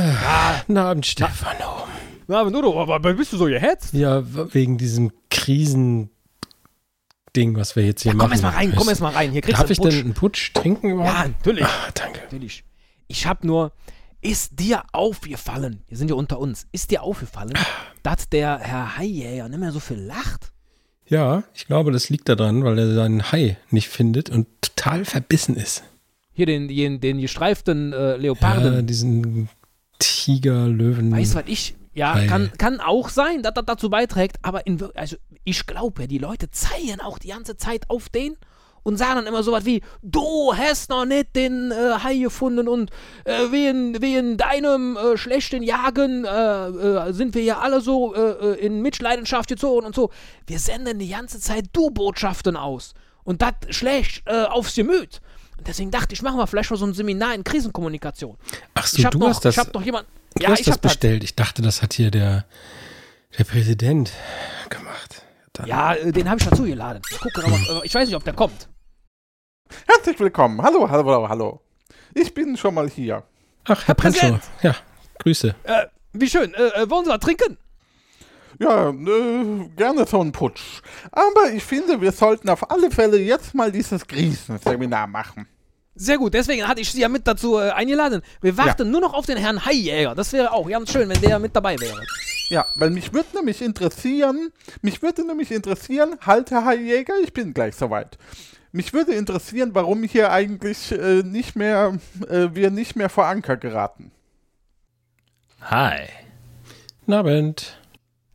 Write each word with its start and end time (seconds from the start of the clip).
Guten 0.00 0.76
Abend, 0.78 1.06
Stefano. 1.06 1.86
Na, 2.28 2.40
aber 2.40 2.50
Nudo, 2.50 2.80
aber 2.80 2.98
bist 3.14 3.32
du 3.32 3.36
so 3.36 3.44
gehetzt? 3.46 3.94
Ja, 3.94 4.22
wegen 4.52 4.76
diesem 4.78 5.12
Krisen-Ding, 5.30 6.10
was 7.56 7.76
wir 7.76 7.84
jetzt 7.86 8.02
hier 8.02 8.12
Ja, 8.12 8.16
machen. 8.16 8.26
komm 8.26 8.32
erst 8.32 8.42
mal 8.42 8.50
rein, 8.50 8.74
komm 8.76 8.88
erst 8.88 9.00
mal 9.00 9.12
rein. 9.12 9.30
Hier 9.32 9.40
kriegst 9.42 9.60
Darf 9.62 9.70
ich 9.70 9.80
einen 9.80 9.90
denn 9.90 10.00
einen 10.06 10.14
Putsch 10.14 10.52
trinken 10.52 10.90
überhaupt? 10.90 11.16
Ja, 11.16 11.28
natürlich. 11.28 11.64
Ah, 11.64 11.90
danke. 11.94 12.20
Natürlich. 12.24 12.64
Ich 13.06 13.26
hab 13.26 13.44
nur, 13.44 13.72
ist 14.20 14.58
dir 14.58 14.82
aufgefallen, 14.92 15.82
wir 15.88 15.96
sind 15.96 16.08
ja 16.10 16.16
unter 16.16 16.40
uns, 16.40 16.66
ist 16.72 16.90
dir 16.90 17.02
aufgefallen, 17.02 17.52
dass 18.02 18.28
der 18.28 18.58
Herr 18.58 18.96
Haijäger 18.98 19.48
nicht 19.48 19.60
mehr 19.60 19.72
so 19.72 19.78
viel 19.80 19.98
lacht? 20.00 20.52
Ja, 21.08 21.44
ich 21.54 21.66
glaube, 21.68 21.92
das 21.92 22.08
liegt 22.10 22.28
daran, 22.28 22.64
weil 22.64 22.76
er 22.80 22.92
seinen 22.92 23.30
Hai 23.30 23.56
nicht 23.70 23.88
findet 23.88 24.28
und 24.28 24.48
total 24.60 25.04
verbissen 25.04 25.54
ist. 25.56 25.84
Hier 26.32 26.46
den, 26.46 26.66
den, 26.66 27.00
den 27.00 27.20
gestreiften 27.20 27.92
äh, 27.92 28.10
Ja, 28.10 28.16
Leoparden. 28.16 28.86
diesen 28.86 29.48
Tiger, 30.26 30.66
Löwen. 30.66 31.12
weißt 31.12 31.34
du, 31.34 31.38
was 31.38 31.44
ich, 31.46 31.76
ja, 31.94 32.26
kann, 32.26 32.50
kann 32.58 32.80
auch 32.80 33.10
sein, 33.10 33.44
dass 33.44 33.54
das 33.54 33.64
dazu 33.64 33.90
beiträgt, 33.90 34.38
aber 34.42 34.66
in, 34.66 34.82
also 34.96 35.16
ich 35.44 35.66
glaube, 35.66 36.02
ja, 36.02 36.08
die 36.08 36.18
Leute 36.18 36.50
zeigen 36.50 37.00
auch 37.00 37.20
die 37.20 37.28
ganze 37.28 37.56
Zeit 37.56 37.88
auf 37.88 38.08
den 38.08 38.36
und 38.82 38.96
sagen 38.96 39.14
dann 39.14 39.26
immer 39.28 39.44
so 39.44 39.52
was 39.52 39.64
wie, 39.64 39.82
du 40.02 40.52
hast 40.52 40.90
noch 40.90 41.04
nicht 41.04 41.36
den 41.36 41.70
äh, 41.70 42.02
Hai 42.02 42.18
gefunden 42.18 42.66
und 42.66 42.90
äh, 43.24 43.52
wegen, 43.52 44.02
wegen 44.02 44.36
deinem 44.36 44.96
äh, 44.96 45.16
schlechten 45.16 45.62
Jagen 45.62 46.24
äh, 46.24 46.28
äh, 46.28 47.12
sind 47.12 47.36
wir 47.36 47.44
ja 47.44 47.60
alle 47.60 47.80
so 47.80 48.12
äh, 48.16 48.58
in 48.58 48.82
Mitleidenschaft 48.82 49.48
gezogen 49.48 49.86
und 49.86 49.94
so. 49.94 50.10
Wir 50.48 50.58
senden 50.58 50.98
die 50.98 51.08
ganze 51.08 51.38
Zeit 51.38 51.66
Du-Botschaften 51.72 52.56
aus 52.56 52.94
und 53.22 53.42
das 53.42 53.54
äh, 53.80 54.42
aufs 54.46 54.74
Gemüt. 54.74 55.20
Und 55.56 55.68
deswegen 55.68 55.92
dachte 55.92 56.14
ich, 56.14 56.22
machen 56.22 56.38
wir 56.38 56.48
vielleicht 56.48 56.70
mal 56.70 56.76
so 56.76 56.84
ein 56.84 56.94
Seminar 56.94 57.32
in 57.34 57.44
Krisenkommunikation. 57.44 58.36
Ach 58.74 58.86
so, 58.86 58.98
Ich 58.98 59.04
hab 59.04 59.12
du 59.12 59.18
noch, 59.18 59.28
hast 59.28 59.44
das, 59.44 59.54
ich 59.54 59.58
hab 59.58 59.72
noch 59.72 59.82
jemand. 59.82 60.06
Du 60.36 60.42
Ja, 60.44 60.50
hast 60.50 60.60
ich 60.60 60.66
das 60.66 60.74
hab 60.76 60.82
das. 60.82 60.92
bestellt. 60.92 61.24
Ich 61.24 61.34
dachte, 61.34 61.62
das 61.62 61.82
hat 61.82 61.92
hier 61.92 62.10
der, 62.10 62.44
der 63.38 63.44
Präsident 63.44 64.12
gemacht. 64.68 65.22
Dann- 65.52 65.66
Ja, 65.66 65.94
äh, 65.94 66.12
den 66.12 66.28
habe 66.28 66.40
ich 66.40 66.46
dazu 66.48 66.64
geladen. 66.64 67.02
Ich 67.10 67.18
gucke 67.20 67.44
aber, 67.44 67.56
äh, 67.82 67.86
ich 67.86 67.94
weiß 67.94 68.06
nicht, 68.08 68.16
ob 68.16 68.24
der 68.24 68.34
kommt. 68.34 68.68
Herzlich 69.86 70.18
willkommen. 70.20 70.62
Hallo, 70.62 70.88
hallo, 70.88 71.04
hallo, 71.10 71.28
hallo. 71.28 71.60
Ich 72.14 72.32
bin 72.34 72.56
schon 72.56 72.74
mal 72.74 72.88
hier. 72.88 73.22
Ach, 73.64 73.86
Herr. 73.86 73.94
Präsident. 73.94 74.42
Ja, 74.62 74.76
Grüße. 75.18 75.54
Äh, 75.64 75.86
wie 76.12 76.28
schön. 76.28 76.54
Äh, 76.54 76.82
äh, 76.82 76.90
wollen 76.90 77.04
Sie 77.04 77.10
was 77.10 77.20
trinken? 77.20 77.58
Ja, 78.58 78.88
äh, 78.90 79.68
gerne 79.76 80.06
so 80.06 80.20
ein 80.22 80.32
Putsch. 80.32 80.80
Aber 81.10 81.50
ich 81.52 81.62
finde, 81.64 82.00
wir 82.00 82.12
sollten 82.12 82.48
auf 82.48 82.70
alle 82.70 82.90
Fälle 82.90 83.18
jetzt 83.18 83.54
mal 83.54 83.70
dieses 83.72 84.06
Krisenseminar 84.06 85.06
machen. 85.06 85.46
Sehr 85.98 86.18
gut, 86.18 86.34
deswegen 86.34 86.68
hatte 86.68 86.82
ich 86.82 86.92
Sie 86.92 87.00
ja 87.00 87.08
mit 87.08 87.26
dazu 87.26 87.58
äh, 87.58 87.70
eingeladen. 87.70 88.20
Wir 88.42 88.56
warten 88.58 88.90
nur 88.90 89.00
noch 89.00 89.14
auf 89.14 89.24
den 89.24 89.38
Herrn 89.38 89.64
Haijäger. 89.64 90.14
Das 90.14 90.32
wäre 90.34 90.52
auch 90.52 90.68
ganz 90.68 90.92
schön, 90.92 91.08
wenn 91.08 91.20
der 91.22 91.38
mit 91.38 91.56
dabei 91.56 91.80
wäre. 91.80 92.02
Ja, 92.50 92.66
weil 92.74 92.90
mich 92.90 93.14
würde 93.14 93.28
nämlich 93.34 93.62
interessieren, 93.62 94.52
mich 94.82 95.02
würde 95.02 95.26
nämlich 95.26 95.50
interessieren, 95.50 96.16
halt 96.24 96.50
Herr 96.50 96.74
Jäger, 96.74 97.14
ich 97.24 97.32
bin 97.32 97.54
gleich 97.54 97.74
soweit. 97.74 98.18
Mich 98.72 98.92
würde 98.92 99.14
interessieren, 99.14 99.70
warum 99.72 100.02
hier 100.02 100.30
eigentlich 100.30 100.92
äh, 100.92 101.22
nicht 101.22 101.56
mehr, 101.56 101.98
äh, 102.28 102.48
wir 102.52 102.70
nicht 102.70 102.94
mehr 102.94 103.08
vor 103.08 103.24
Anker 103.26 103.56
geraten. 103.56 104.12
Hi. 105.62 106.08
Guten 107.00 107.12
Abend. 107.14 107.80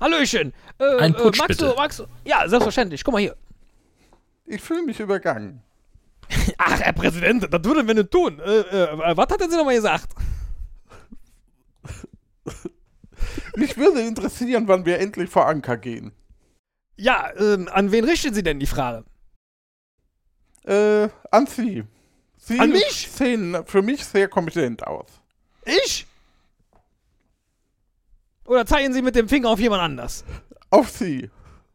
Hallöchen. 0.00 0.54
Äh, 0.78 0.96
Ein 0.96 1.14
äh, 1.14 1.18
Putsch, 1.18 1.38
magst 1.38 1.58
bitte. 1.58 1.70
Du, 1.70 1.76
magst 1.76 1.98
du? 1.98 2.06
Ja, 2.24 2.48
selbstverständlich. 2.48 3.04
Guck 3.04 3.12
mal 3.12 3.20
hier. 3.20 3.36
Ich 4.46 4.62
fühle 4.62 4.82
mich 4.82 4.98
übergangen. 4.98 5.62
Ach, 6.58 6.80
Herr 6.80 6.92
Präsident, 6.92 7.42
das 7.52 7.64
würden 7.64 7.86
wir 7.86 7.94
nicht 7.94 8.10
tun. 8.10 8.38
Äh, 8.40 8.60
äh, 8.60 9.16
was 9.16 9.28
hat 9.28 9.40
er 9.40 9.50
Sie 9.50 9.56
nochmal 9.56 9.74
gesagt? 9.76 10.12
Mich 13.56 13.76
würde 13.76 14.00
interessieren, 14.02 14.66
wann 14.68 14.84
wir 14.84 14.98
endlich 14.98 15.28
vor 15.30 15.46
Anker 15.46 15.76
gehen. 15.76 16.12
Ja, 16.96 17.30
ähm, 17.36 17.68
an 17.72 17.92
wen 17.92 18.04
richten 18.04 18.34
Sie 18.34 18.42
denn 18.42 18.58
die 18.60 18.66
Frage? 18.66 19.04
Äh, 20.64 21.08
an 21.30 21.46
Sie. 21.46 21.84
Sie 22.36 22.58
An 22.58 22.70
mich? 22.70 23.08
sehen 23.10 23.56
für 23.66 23.82
mich 23.82 24.04
sehr 24.04 24.28
kompetent 24.28 24.86
aus. 24.86 25.06
Ich? 25.64 26.06
Oder 28.44 28.66
zeigen 28.66 28.92
Sie 28.92 29.02
mit 29.02 29.14
dem 29.14 29.28
Finger 29.28 29.48
auf 29.50 29.60
jemand 29.60 29.82
anders? 29.82 30.24
Auf 30.70 30.90
Sie. 30.90 31.30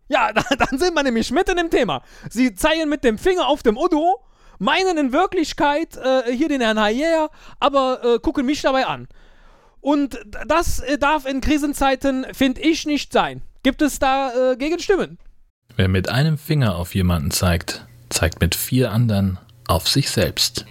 Ja, 0.08 0.34
da- 0.34 0.44
dann 0.58 0.78
sind 0.80 0.94
wir 0.94 1.04
nämlich 1.04 1.32
mitten 1.32 1.58
im 1.58 1.70
Thema. 1.70 2.04
Sie 2.30 2.54
zeigen 2.56 2.90
mit 2.90 3.04
dem 3.04 3.18
Finger 3.18 3.48
auf 3.48 3.64
dem 3.64 3.78
Udo, 3.78 4.24
meinen 4.60 4.98
in 4.98 5.12
Wirklichkeit 5.14 5.98
äh, 5.98 6.32
hier 6.32 6.50
den 6.50 6.62
Herrn 6.62 6.80
Hayer, 6.80 7.30
aber 7.60 8.04
äh, 8.04 8.20
gucken 8.20 8.46
mich 8.46 8.62
dabei 8.62 8.86
an. 8.86 9.08
Und 9.82 10.20
das 10.48 10.80
äh, 10.80 10.98
darf 10.98 11.26
in 11.26 11.42
Krisenzeiten, 11.42 12.26
finde 12.34 12.62
ich, 12.62 12.86
nicht 12.86 13.14
sein. 13.14 13.42
Gibt 13.64 13.82
es 13.82 14.00
da 14.00 14.52
äh, 14.54 14.58
Gegenstimmen? 14.58 15.18
Wer 15.76 15.88
mit 15.88 16.10
einem 16.10 16.38
Finger 16.38 16.76
auf 16.76 16.96
jemanden 16.96 17.32
zeigt, 17.32 17.86
zeigt 18.10 18.42
mit 18.42 18.56
vier 18.56 18.92
anderen 18.92 19.38
auf 19.68 19.88
sich 19.88 20.10
selbst. 20.10 20.66